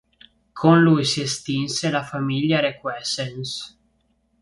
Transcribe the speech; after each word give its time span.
Con 0.59 0.81
lui 0.81 1.05
si 1.05 1.21
estinse 1.21 1.91
la 1.91 2.01
famiglia 2.03 2.59
Requesens. 2.59 3.77